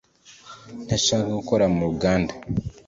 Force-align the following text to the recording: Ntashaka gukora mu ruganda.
Ntashaka 0.85 1.27
gukora 1.37 1.65
mu 1.73 1.81
ruganda. 1.87 2.33